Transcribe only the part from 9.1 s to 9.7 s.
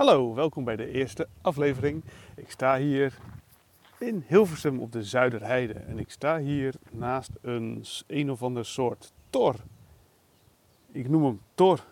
tor.